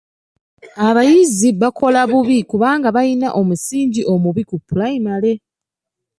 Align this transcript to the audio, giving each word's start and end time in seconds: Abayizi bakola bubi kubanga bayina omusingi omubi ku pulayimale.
Abayizi 0.87 1.49
bakola 1.61 2.01
bubi 2.11 2.37
kubanga 2.49 2.87
bayina 2.95 3.27
omusingi 3.39 4.01
omubi 4.13 4.43
ku 4.49 4.55
pulayimale. 4.67 5.33